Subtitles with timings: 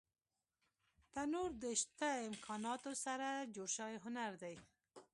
[1.13, 4.55] تنور د شته امکاناتو سره جوړ شوی هنر دی